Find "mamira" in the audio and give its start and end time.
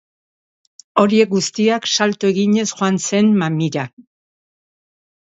3.43-3.85